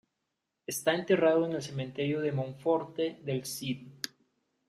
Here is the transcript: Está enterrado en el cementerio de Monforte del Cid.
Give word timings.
Está 0.65 0.95
enterrado 0.95 1.45
en 1.45 1.51
el 1.51 1.61
cementerio 1.61 2.21
de 2.21 2.31
Monforte 2.31 3.19
del 3.23 3.45
Cid. 3.45 3.87